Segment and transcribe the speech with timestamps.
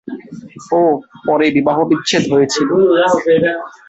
[0.71, 0.81] ও
[1.27, 2.69] পরে বিবাহবিচ্ছেদ হয়েছিল।